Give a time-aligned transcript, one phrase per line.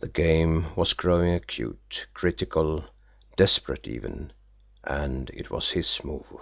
[0.00, 2.84] The game was growing acute, critical,
[3.36, 4.32] desperate even
[4.82, 6.36] and it was his move.